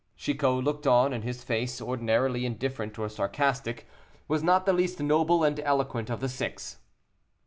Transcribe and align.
Chicot 0.15 0.63
looked 0.63 0.87
on, 0.87 1.13
and 1.13 1.23
his 1.23 1.43
face, 1.43 1.79
ordinarily 1.79 2.43
indifferent 2.43 2.97
or 2.97 3.07
sarcastic, 3.07 3.85
was 4.27 4.41
not 4.41 4.65
the 4.65 4.73
least 4.73 4.99
noble 4.99 5.43
and 5.43 5.59
eloquent 5.59 6.09
of 6.09 6.21
the 6.21 6.27
six. 6.27 6.79